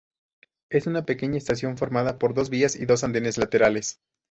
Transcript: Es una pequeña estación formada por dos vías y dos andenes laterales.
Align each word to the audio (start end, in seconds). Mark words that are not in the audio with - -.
Es 0.71 0.87
una 0.87 1.05
pequeña 1.05 1.37
estación 1.37 1.77
formada 1.77 2.17
por 2.17 2.33
dos 2.33 2.49
vías 2.49 2.75
y 2.75 2.87
dos 2.87 3.03
andenes 3.03 3.37
laterales. 3.37 3.99